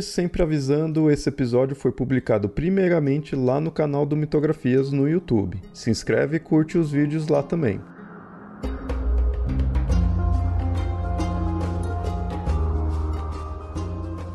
[0.00, 5.60] Sempre avisando, esse episódio foi publicado primeiramente lá no canal do Mitografias no YouTube.
[5.74, 7.80] Se inscreve e curte os vídeos lá também.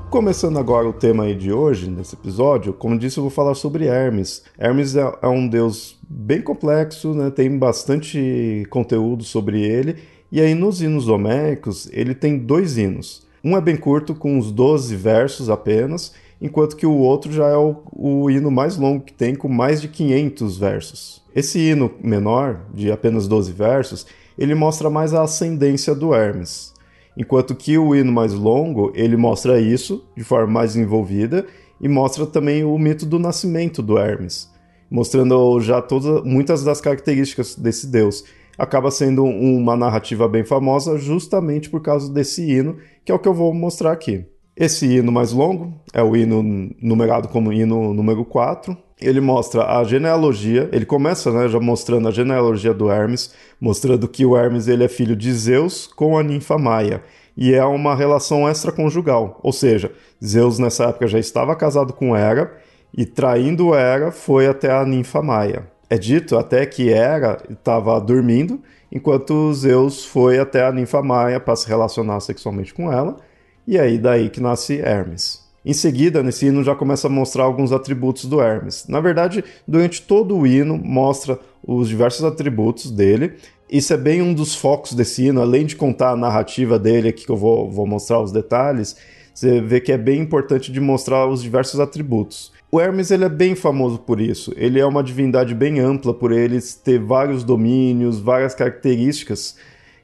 [0.10, 3.86] Começando agora o tema aí de hoje, nesse episódio, como disse, eu vou falar sobre
[3.86, 4.44] Hermes.
[4.58, 7.32] Hermes é, é um deus bem complexo, né?
[7.32, 9.96] tem bastante conteúdo sobre ele,
[10.30, 13.27] e aí nos hinos homéricos ele tem dois hinos.
[13.44, 17.56] Um é bem curto, com uns 12 versos apenas, enquanto que o outro já é
[17.56, 21.24] o, o, hino mais longo que tem, com mais de 500 versos.
[21.36, 24.06] Esse hino menor, de apenas 12 versos,
[24.38, 26.74] ele mostra mais a ascendência do Hermes,
[27.16, 31.46] enquanto que o hino mais longo, ele mostra isso de forma mais envolvida
[31.82, 34.50] e mostra também o mito do nascimento do Hermes,
[34.90, 38.24] mostrando já todas, muitas das características desse deus
[38.58, 43.28] acaba sendo uma narrativa bem famosa justamente por causa desse hino, que é o que
[43.28, 44.26] eu vou mostrar aqui.
[44.56, 46.42] Esse hino mais longo é o hino
[46.82, 48.76] numerado como hino número 4.
[49.00, 54.26] Ele mostra a genealogia, ele começa né, já mostrando a genealogia do Hermes, mostrando que
[54.26, 57.04] o Hermes ele é filho de Zeus com a ninfa Maia,
[57.38, 59.92] e é uma relação extraconjugal, ou seja,
[60.26, 62.58] Zeus nessa época já estava casado com Hera,
[62.92, 65.68] e traindo Hera foi até a ninfa Maia.
[65.90, 71.56] É dito até que Hera estava dormindo, enquanto Zeus foi até a ninfa Maia para
[71.56, 73.18] se relacionar sexualmente com ela,
[73.66, 75.46] e aí daí que nasce Hermes.
[75.66, 78.86] Em seguida, nesse hino já começa a mostrar alguns atributos do Hermes.
[78.88, 83.34] Na verdade, durante todo o hino mostra os diversos atributos dele.
[83.70, 87.26] Isso é bem um dos focos desse hino, além de contar a narrativa dele, aqui
[87.26, 88.96] que eu vou, vou mostrar os detalhes,
[89.34, 92.52] você vê que é bem importante de mostrar os diversos atributos.
[92.70, 94.54] O Hermes ele é bem famoso por isso.
[94.58, 99.56] Ele é uma divindade bem ampla por ele ter vários domínios, várias características.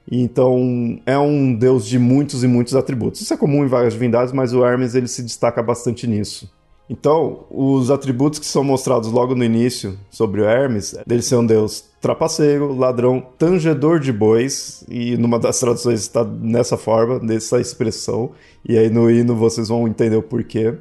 [0.09, 3.21] Então é um deus de muitos e muitos atributos.
[3.21, 6.49] Isso é comum em várias divindades, mas o Hermes ele se destaca bastante nisso.
[6.89, 11.45] Então, os atributos que são mostrados logo no início sobre o Hermes, dele ser um
[11.45, 18.31] deus trapaceiro, ladrão, tangedor de bois, e numa das traduções está nessa forma, nessa expressão,
[18.67, 20.75] e aí no hino vocês vão entender o porquê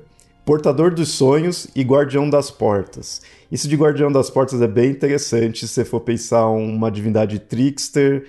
[0.44, 3.22] portador dos sonhos e guardião das portas.
[3.50, 8.26] Isso de guardião das portas é bem interessante se você for pensar uma divindade trickster,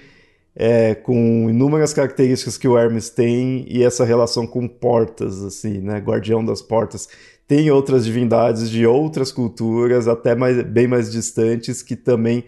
[0.55, 5.97] é, com inúmeras características que o Hermes tem e essa relação com portas, assim, né?
[5.97, 7.09] Guardião das portas.
[7.47, 12.43] Tem outras divindades de outras culturas, até mais, bem mais distantes, que também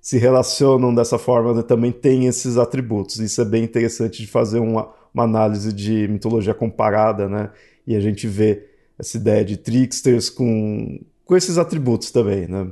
[0.00, 1.62] se relacionam dessa forma, né?
[1.62, 3.18] também tem esses atributos.
[3.18, 7.50] Isso é bem interessante de fazer uma, uma análise de mitologia comparada, né?
[7.86, 8.69] E a gente vê
[9.00, 12.68] essa ideia de tricksters com, com esses atributos também, né?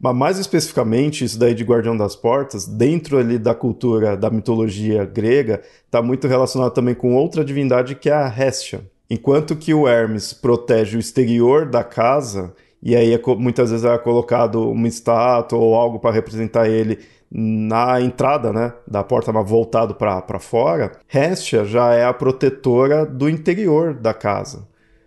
[0.00, 5.04] Mas mais especificamente, isso daí de Guardião das Portas, dentro ali da cultura da mitologia
[5.04, 8.80] grega, está muito relacionado também com outra divindade que é a Hestia.
[9.08, 13.96] Enquanto que o Hermes protege o exterior da casa, e aí é, muitas vezes é
[13.98, 16.98] colocado uma estátua ou algo para representar ele
[17.30, 23.28] na entrada né, da porta, mas voltado para fora, Hestia já é a protetora do
[23.28, 24.66] interior da casa.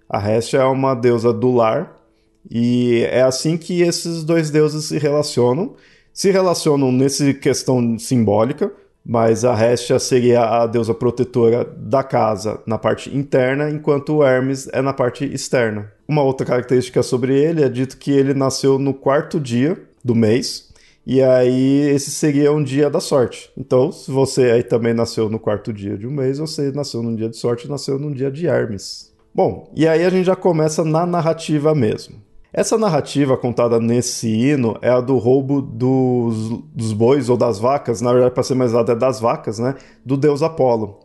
[0.09, 1.99] A Hestia é uma deusa do lar
[2.49, 5.75] e é assim que esses dois deuses se relacionam.
[6.13, 8.71] Se relacionam nessa questão simbólica,
[9.05, 14.81] mas a Hestia seria a deusa protetora da casa na parte interna, enquanto Hermes é
[14.81, 15.91] na parte externa.
[16.07, 20.69] Uma outra característica sobre ele é dito que ele nasceu no quarto dia do mês,
[21.05, 23.51] e aí esse seria um dia da sorte.
[23.55, 27.15] Então, se você aí também nasceu no quarto dia de um mês, você nasceu num
[27.15, 29.13] dia de sorte, nasceu num dia de Hermes.
[29.35, 32.23] Bom, e aí a gente já começa na narrativa mesmo.
[32.53, 37.99] Essa narrativa contada nesse hino é a do roubo dos, dos bois ou das vacas,
[37.99, 39.75] na verdade, para ser mais exato, é das vacas, né?
[40.05, 41.01] Do deus Apolo.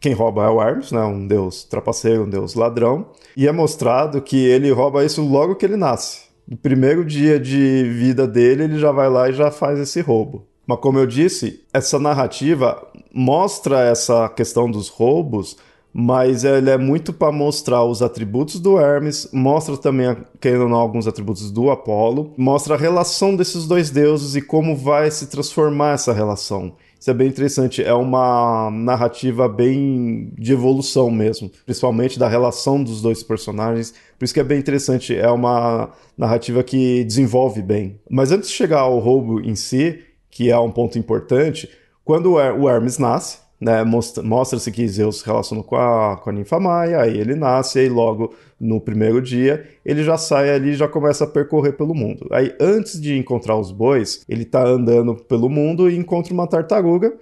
[0.00, 1.04] Quem rouba é o Hermes, né?
[1.04, 3.08] Um deus trapaceiro, um deus ladrão.
[3.36, 6.22] E é mostrado que ele rouba isso logo que ele nasce.
[6.48, 10.46] No primeiro dia de vida dele, ele já vai lá e já faz esse roubo.
[10.66, 12.82] Mas como eu disse, essa narrativa
[13.12, 15.58] mostra essa questão dos roubos
[15.92, 20.78] mas ele é muito para mostrar os atributos do Hermes, mostra também, querendo ou não,
[20.78, 25.94] alguns atributos do Apolo, mostra a relação desses dois deuses e como vai se transformar
[25.94, 26.74] essa relação.
[27.02, 27.82] Isso é bem interessante.
[27.82, 33.92] É uma narrativa bem de evolução mesmo, principalmente da relação dos dois personagens.
[34.16, 35.12] Por isso que é bem interessante.
[35.12, 37.98] É uma narrativa que desenvolve bem.
[38.08, 39.98] Mas antes de chegar ao roubo em si,
[40.30, 41.68] que é um ponto importante,
[42.04, 46.58] quando o Hermes nasce, né, mostra-se que Zeus se relaciona com a, com a ninfa
[46.58, 50.88] Maia, aí ele nasce, e logo no primeiro dia ele já sai ali e já
[50.88, 52.26] começa a percorrer pelo mundo.
[52.32, 57.14] Aí antes de encontrar os bois, ele tá andando pelo mundo e encontra uma tartaruga,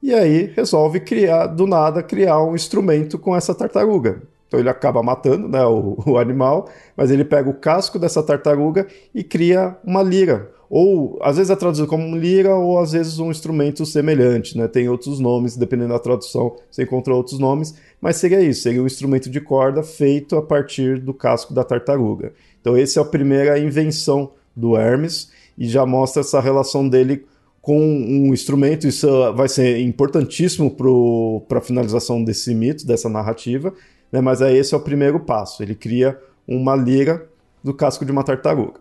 [0.00, 4.22] e aí resolve criar, do nada, criar um instrumento com essa tartaruga.
[4.46, 8.86] Então ele acaba matando né, o, o animal, mas ele pega o casco dessa tartaruga
[9.12, 13.30] e cria uma lira, ou às vezes é traduzido como lira ou às vezes um
[13.30, 14.68] instrumento semelhante, né?
[14.68, 18.86] Tem outros nomes, dependendo da tradução, você encontra outros nomes, mas seria isso, seria um
[18.86, 22.32] instrumento de corda feito a partir do casco da tartaruga.
[22.60, 27.24] Então essa é a primeira invenção do Hermes e já mostra essa relação dele
[27.60, 30.74] com um instrumento, isso vai ser importantíssimo
[31.46, 33.74] para a finalização desse mito, dessa narrativa,
[34.10, 34.20] né?
[34.20, 37.28] mas aí esse é o primeiro passo, ele cria uma lira
[37.62, 38.80] do casco de uma tartaruga.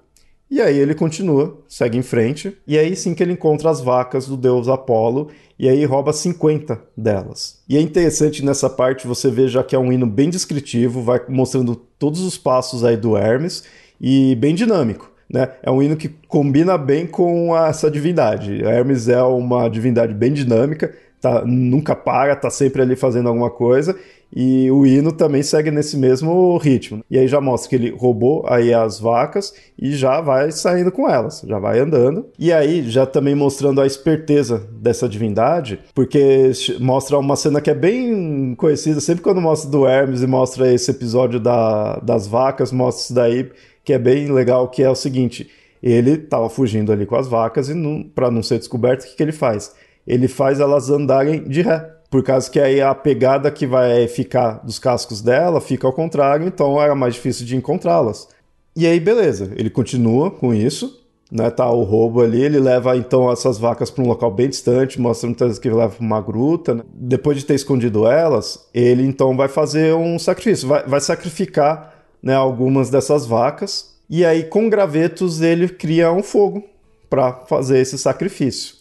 [0.49, 4.27] E aí ele continua, segue em frente, e aí sim que ele encontra as vacas
[4.27, 5.29] do deus Apolo,
[5.59, 7.59] e aí rouba 50 delas.
[7.67, 11.21] E é interessante nessa parte você ver já que é um hino bem descritivo, vai
[11.27, 13.65] mostrando todos os passos aí do Hermes,
[13.99, 15.11] e bem dinâmico.
[15.29, 15.49] Né?
[15.61, 18.63] É um hino que combina bem com essa divindade.
[18.63, 23.97] Hermes é uma divindade bem dinâmica, tá, nunca para, tá sempre ali fazendo alguma coisa.
[24.35, 27.03] E o hino também segue nesse mesmo ritmo.
[27.09, 31.09] E aí já mostra que ele roubou aí as vacas e já vai saindo com
[31.09, 32.27] elas, já vai andando.
[32.37, 37.75] E aí já também mostrando a esperteza dessa divindade, porque mostra uma cena que é
[37.75, 43.03] bem conhecida, sempre quando mostra do Hermes e mostra esse episódio da, das vacas, mostra
[43.03, 43.49] isso daí,
[43.83, 45.49] que é bem legal, que é o seguinte,
[45.81, 49.23] ele estava fugindo ali com as vacas e para não ser descoberto, o que, que
[49.23, 49.73] ele faz?
[50.05, 54.63] Ele faz elas andarem de ré por causa que aí a pegada que vai ficar
[54.63, 58.27] dos cascos dela fica ao contrário, então era mais difícil de encontrá-las.
[58.75, 61.49] E aí, beleza, ele continua com isso, né?
[61.49, 65.35] Tá o roubo ali, ele leva então essas vacas para um local bem distante, mostrando
[65.59, 66.75] que ele leva para uma gruta.
[66.75, 66.83] Né?
[66.93, 72.35] Depois de ter escondido elas, ele então vai fazer um sacrifício, vai, vai sacrificar né,
[72.35, 73.95] algumas dessas vacas.
[74.09, 76.63] E aí, com gravetos, ele cria um fogo
[77.09, 78.76] para fazer esse sacrifício.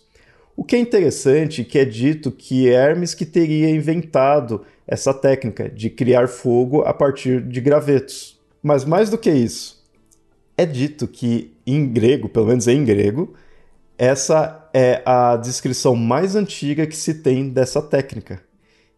[0.56, 5.90] O que é interessante que é dito que Hermes que teria inventado essa técnica de
[5.90, 8.40] criar fogo a partir de gravetos.
[8.62, 9.84] Mas mais do que isso,
[10.56, 13.34] é dito que em grego, pelo menos em grego,
[13.98, 18.40] essa é a descrição mais antiga que se tem dessa técnica.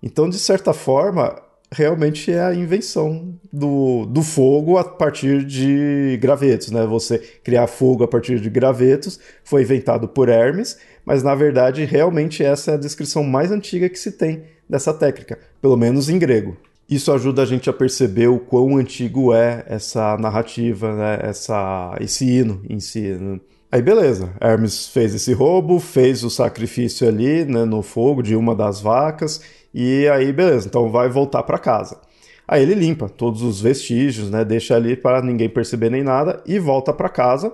[0.02, 6.70] Então, de certa forma, realmente é a invenção do, do fogo a partir de gravetos,
[6.70, 6.86] né?
[6.86, 12.42] Você criar fogo a partir de gravetos foi inventado por Hermes, mas na verdade realmente
[12.42, 16.56] essa é a descrição mais antiga que se tem dessa técnica, pelo menos em grego.
[16.88, 21.18] Isso ajuda a gente a perceber o quão antigo é essa narrativa, né?
[21.22, 23.00] essa, esse hino em si.
[23.00, 23.38] Né?
[23.70, 28.54] Aí beleza, Hermes fez esse roubo, fez o sacrifício ali né, no fogo de uma
[28.54, 29.42] das vacas,
[29.74, 31.98] e aí, beleza, então vai voltar para casa.
[32.46, 34.42] Aí ele limpa todos os vestígios, né?
[34.42, 37.52] Deixa ali para ninguém perceber nem nada e volta para casa.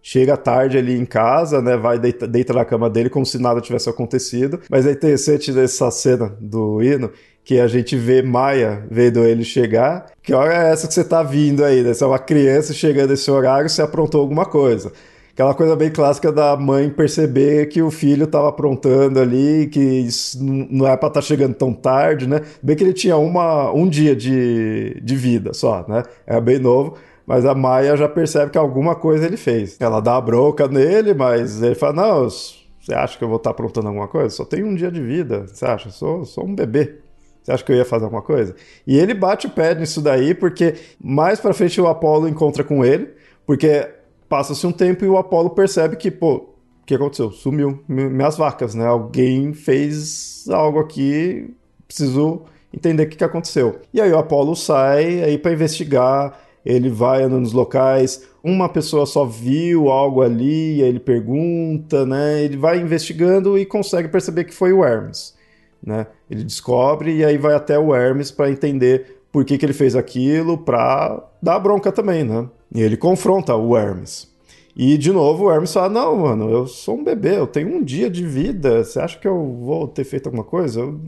[0.00, 1.76] Chega tarde ali em casa, né?
[1.76, 4.60] Vai deita, deita na cama dele como se nada tivesse acontecido.
[4.70, 7.10] Mas é interessante nessa cena do hino
[7.42, 10.06] que a gente vê Maia vendo ele chegar.
[10.22, 11.82] Que hora é essa que você tá vindo aí?
[11.82, 11.90] Né?
[12.00, 14.92] É uma criança chegando nesse horário, você aprontou alguma coisa
[15.36, 20.08] aquela coisa bem clássica da mãe perceber que o filho estava aprontando ali, que
[20.40, 22.40] não é para estar tá chegando tão tarde, né?
[22.62, 26.04] Bem que ele tinha uma, um dia de, de vida só, né?
[26.26, 26.96] Era bem novo.
[27.26, 29.76] Mas a Maia já percebe que alguma coisa ele fez.
[29.78, 33.50] Ela dá a bronca nele, mas ele fala: Não, você acha que eu vou estar
[33.50, 34.30] tá aprontando alguma coisa?
[34.30, 35.46] Só tenho um dia de vida.
[35.48, 35.90] Você acha?
[35.90, 37.00] Sou, sou um bebê.
[37.42, 38.56] Você acha que eu ia fazer alguma coisa?
[38.86, 42.82] E ele bate o pé nisso daí, porque mais pra frente o Apolo encontra com
[42.82, 43.10] ele,
[43.44, 43.86] porque
[44.28, 47.30] Passa-se um tempo e o Apolo percebe que, pô, o que aconteceu?
[47.30, 48.86] Sumiu minhas vacas, né?
[48.86, 51.54] Alguém fez algo aqui,
[51.86, 52.42] preciso
[52.72, 53.80] entender o que, aconteceu.
[53.92, 59.06] E aí o Apolo sai aí para investigar, ele vai andando nos locais, uma pessoa
[59.06, 62.42] só viu algo ali, aí ele pergunta, né?
[62.42, 65.34] Ele vai investigando e consegue perceber que foi o Hermes,
[65.82, 66.06] né?
[66.30, 69.94] Ele descobre e aí vai até o Hermes para entender por que, que ele fez
[69.94, 72.48] aquilo, para dar bronca também, né?
[72.74, 74.34] E ele confronta o Hermes.
[74.74, 77.84] E de novo o Hermes fala: Não, mano, eu sou um bebê, eu tenho um
[77.84, 78.82] dia de vida.
[78.82, 80.80] Você acha que eu vou ter feito alguma coisa?
[80.80, 80.98] Eu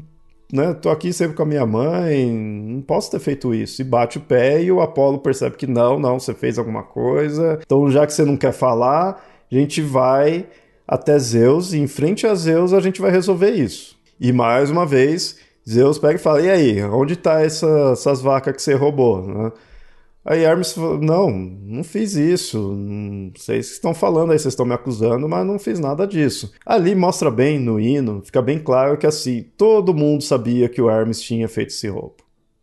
[0.53, 3.81] né, tô aqui sempre com a minha mãe, não posso ter feito isso.
[3.81, 7.59] E bate o pé e o Apolo percebe que não, não, você fez alguma coisa.
[7.65, 10.47] Então, já que você não quer falar, a gente vai
[10.87, 13.97] até Zeus, e em frente a Zeus a gente vai resolver isso.
[14.21, 18.57] E mais uma vez, Zeus pega e fala: E aí, onde tá essa, essas vacas
[18.57, 19.23] que você roubou?
[19.27, 19.53] Né?
[20.25, 22.59] Aí Hermes falou: Não, não fiz isso.
[22.59, 26.53] Não sei se estão falando aí, vocês estão me acusando, mas não fiz nada disso.
[26.65, 30.91] Ali mostra bem no hino, fica bem claro que assim, todo mundo sabia que o
[30.91, 32.17] Hermes tinha feito esse roubo.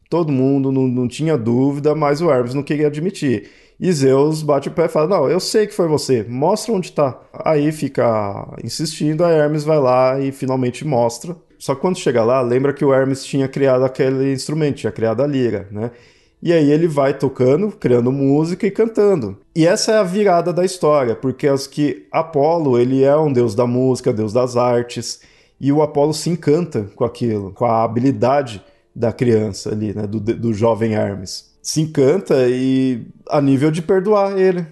[0.09, 3.49] Todo mundo não, não tinha dúvida, mas o Hermes não queria admitir.
[3.79, 6.91] E Zeus bate o pé e fala: Não, eu sei que foi você, mostra onde
[6.91, 7.21] tá.
[7.33, 11.35] Aí fica insistindo, a Hermes vai lá e finalmente mostra.
[11.57, 15.21] Só que quando chega lá, lembra que o Hermes tinha criado aquele instrumento, tinha criado
[15.21, 15.91] a lira, né?
[16.41, 19.37] E aí ele vai tocando, criando música e cantando.
[19.55, 23.55] E essa é a virada da história, porque as que Apolo, ele é um deus
[23.55, 25.21] da música, deus das artes,
[25.59, 28.63] e o Apolo se encanta com aquilo, com a habilidade
[28.95, 31.53] da criança ali, né, do, do jovem Hermes.
[31.61, 34.65] Se encanta e a nível de perdoar ele.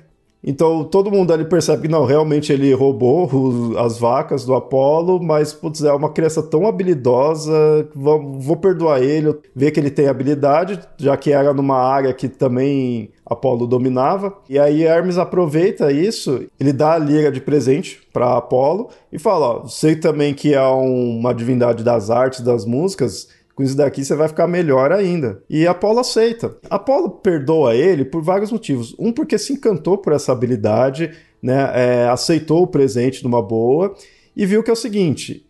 [0.44, 5.24] Então todo mundo ali percebe que não, realmente ele roubou os, as vacas do Apolo,
[5.24, 10.08] mas putz, é uma criança tão habilidosa, vou, vou, perdoar ele, ver que ele tem
[10.08, 14.34] habilidade, já que era numa área que também Apolo dominava.
[14.50, 19.64] E aí Hermes aproveita isso, ele dá a lira de presente para Apolo e fala:
[19.64, 24.04] ó, sei também que é um, uma divindade das artes, das músicas, com isso daqui
[24.04, 25.44] você vai ficar melhor ainda.
[25.50, 26.56] E Apolo aceita.
[26.70, 28.96] Apolo perdoa ele por vários motivos.
[28.98, 31.72] Um, porque se encantou por essa habilidade, né?
[31.74, 33.96] É, aceitou o presente numa boa
[34.36, 35.46] e viu que é o seguinte: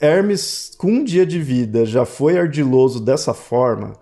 [0.00, 3.94] Hermes, com um dia de vida, já foi ardiloso dessa forma.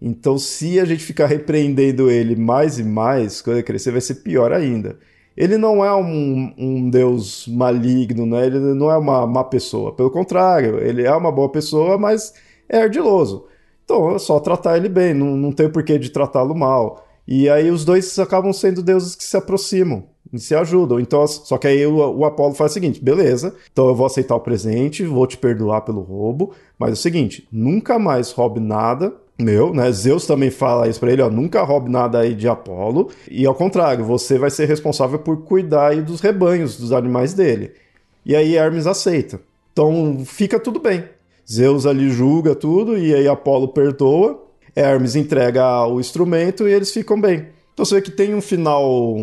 [0.00, 4.16] Então, se a gente ficar repreendendo ele mais e mais, quando ele crescer, vai ser
[4.16, 4.98] pior ainda.
[5.36, 8.46] Ele não é um, um deus maligno, né?
[8.46, 9.94] ele não é uma má pessoa.
[9.94, 12.32] Pelo contrário, ele é uma boa pessoa, mas
[12.68, 13.46] é ardiloso.
[13.84, 17.06] Então é só tratar ele bem, não, não tem porquê de tratá-lo mal.
[17.26, 21.00] E aí os dois acabam sendo deuses que se aproximam e se ajudam.
[21.00, 24.34] Então, só que aí o, o Apolo faz o seguinte: beleza, então eu vou aceitar
[24.34, 29.12] o presente, vou te perdoar pelo roubo, mas é o seguinte, nunca mais roube nada
[29.38, 29.90] meu, né?
[29.92, 33.10] Zeus também fala isso para ele, ó, nunca roube nada aí de Apolo.
[33.30, 37.72] E ao contrário, você vai ser responsável por cuidar aí dos rebanhos, dos animais dele.
[38.24, 39.40] E aí Hermes aceita.
[39.72, 41.04] Então fica tudo bem.
[41.50, 44.42] Zeus ali julga tudo e aí Apolo perdoa.
[44.74, 47.46] Hermes entrega o instrumento e eles ficam bem.
[47.72, 49.16] Então você vê que tem um final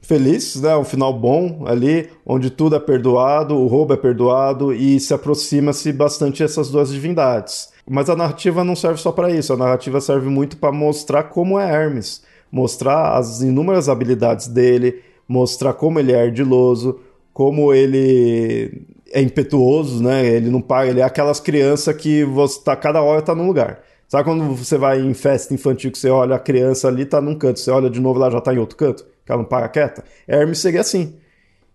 [0.00, 0.76] feliz, né?
[0.76, 5.92] Um final bom ali, onde tudo é perdoado, o roubo é perdoado e se aproxima-se
[5.92, 7.70] bastante essas duas divindades.
[7.88, 11.58] Mas a narrativa não serve só para isso, a narrativa serve muito para mostrar como
[11.58, 16.98] é Hermes, mostrar as inúmeras habilidades dele, mostrar como ele é ardiloso,
[17.32, 20.26] como ele é impetuoso, né?
[20.26, 23.82] Ele não para, ele é aquelas crianças que você tá cada hora tá num lugar.
[24.08, 27.34] Sabe quando você vai em festa infantil que você olha a criança ali tá num
[27.36, 29.68] canto, você olha de novo lá já tá em outro canto, que ela não para
[29.68, 30.04] quieta?
[30.28, 31.16] Hermes seria assim.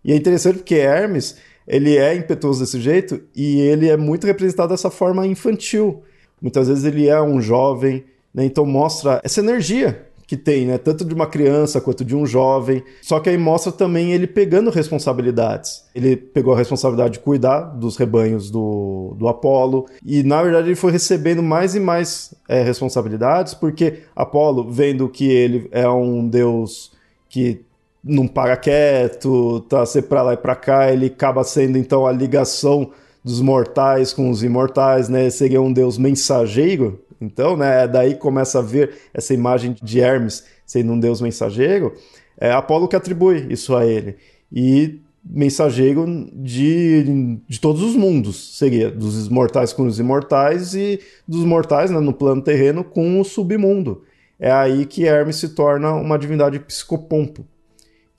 [0.03, 4.69] E é interessante porque Hermes, ele é impetuoso desse jeito e ele é muito representado
[4.69, 6.03] dessa forma infantil.
[6.41, 8.45] Muitas vezes ele é um jovem, né?
[8.45, 10.77] Então mostra essa energia que tem, né?
[10.77, 12.81] Tanto de uma criança quanto de um jovem.
[13.01, 15.83] Só que aí mostra também ele pegando responsabilidades.
[15.93, 19.87] Ele pegou a responsabilidade de cuidar dos rebanhos do, do Apolo.
[20.05, 25.29] E na verdade ele foi recebendo mais e mais é, responsabilidades, porque Apolo, vendo que
[25.29, 26.93] ele é um deus
[27.27, 27.65] que
[28.01, 32.11] não para quieto, tá sempre para lá e para cá, ele acaba sendo então a
[32.13, 32.89] ligação
[33.21, 35.29] dos mortais com os imortais, né?
[35.29, 40.43] Seria um deus mensageiro, então, né, é daí começa a ver essa imagem de Hermes
[40.65, 41.93] sendo um deus mensageiro.
[42.37, 44.17] É Apolo que atribui isso a ele.
[44.51, 51.45] E mensageiro de, de todos os mundos, seria dos mortais com os imortais e dos
[51.45, 54.03] mortais né, no plano terreno com o submundo.
[54.39, 57.45] É aí que Hermes se torna uma divindade psicopompo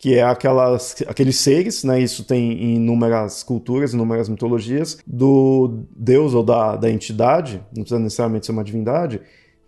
[0.02, 2.00] que é aquelas, aqueles seres, né?
[2.00, 8.00] Isso tem em inúmeras culturas, inúmeras mitologias, do deus ou da, da entidade, não precisa
[8.00, 9.20] necessariamente ser uma divindade,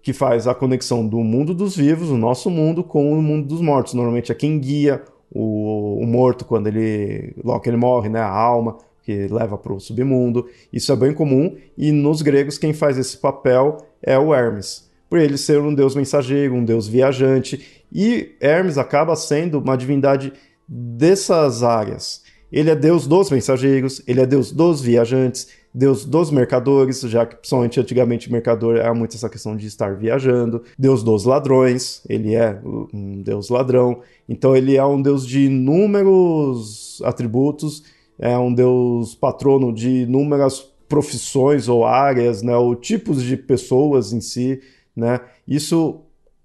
[0.03, 3.61] que faz a conexão do mundo dos vivos, o nosso mundo, com o mundo dos
[3.61, 3.95] mortos.
[3.95, 8.19] Normalmente é quem guia o, o morto quando ele, logo que ele morre, né?
[8.19, 10.49] A alma que leva para o submundo.
[10.73, 15.21] Isso é bem comum e nos gregos quem faz esse papel é o Hermes por
[15.21, 20.33] ele ser um deus mensageiro, um deus viajante, e Hermes acaba sendo uma divindade
[20.67, 22.23] dessas áreas.
[22.51, 27.37] Ele é deus dos mensageiros, ele é deus dos viajantes, deus dos mercadores, já que
[27.37, 32.61] principalmente antigamente mercador era muito essa questão de estar viajando, deus dos ladrões, ele é
[32.65, 37.85] um deus ladrão, então ele é um deus de inúmeros atributos,
[38.19, 44.21] é um deus patrono de inúmeras profissões ou áreas, né, ou tipos de pessoas em
[44.21, 44.61] si,
[44.97, 45.21] né?
[45.47, 46.01] Isso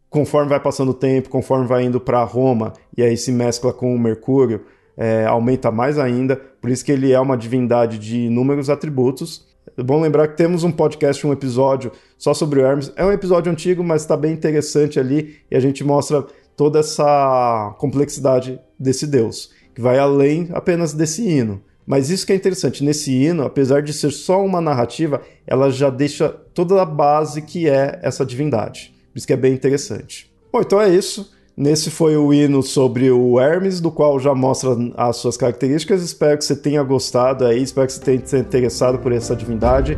[0.10, 3.94] conforme vai passando o tempo, conforme vai indo para Roma e aí se mescla com
[3.94, 4.66] o Mercúrio,
[4.98, 9.48] é, aumenta mais ainda, por isso que ele é uma divindade de inúmeros atributos.
[9.78, 12.92] É bom lembrar que temos um podcast, um episódio só sobre o Hermes.
[12.96, 16.26] É um episódio antigo, mas está bem interessante ali e a gente mostra
[16.58, 21.62] toda essa complexidade desse deus, que vai além apenas desse hino.
[21.90, 25.90] Mas isso que é interessante, nesse hino, apesar de ser só uma narrativa, ela já
[25.90, 28.94] deixa toda a base que é essa divindade.
[29.12, 30.32] Por isso que é bem interessante.
[30.54, 31.32] Bom, então é isso.
[31.58, 36.04] Nesse foi o hino sobre o Hermes, do qual já mostra as suas características.
[36.04, 39.98] Espero que você tenha gostado aí, espero que você tenha se interessado por essa divindade.